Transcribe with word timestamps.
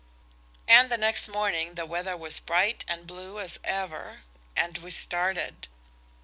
And 0.67 0.89
next 0.89 1.27
morning 1.27 1.75
the 1.75 1.85
weather 1.85 2.17
was 2.17 2.39
bright 2.39 2.83
and 2.87 3.05
blue 3.05 3.39
as 3.39 3.59
ever, 3.63 4.23
and 4.57 4.79
we 4.79 4.89
started. 4.89 5.67